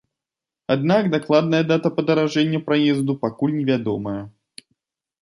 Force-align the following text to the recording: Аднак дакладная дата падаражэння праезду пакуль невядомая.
Аднак 0.75 1.03
дакладная 1.15 1.59
дата 1.73 1.93
падаражэння 1.99 2.65
праезду 2.71 3.19
пакуль 3.27 3.57
невядомая. 3.63 4.21